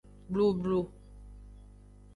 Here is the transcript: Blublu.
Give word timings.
Blublu. 0.29 0.81